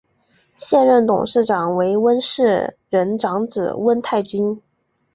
[0.55, 4.59] 现任董事长为温世仁长子温泰钧。